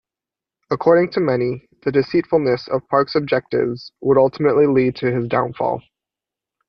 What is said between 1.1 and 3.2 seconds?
to many, the deceitfulness of Park's